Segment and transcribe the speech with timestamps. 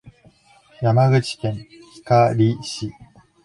[0.81, 2.91] 山口県光市